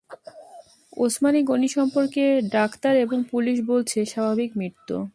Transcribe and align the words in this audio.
ওসমান 0.97 1.35
গনি 1.43 1.67
সম্পর্কে 1.67 2.23
ডাক্তার 2.49 2.93
এবং 2.97 3.23
পুলিশ 3.31 3.57
বলছে-স্বাভাবিক 3.65 4.51
মৃত্যু। 4.57 4.95